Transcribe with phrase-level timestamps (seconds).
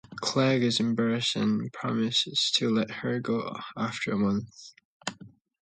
[0.15, 4.71] Clegg is embarrassed and promises to let her go after a month.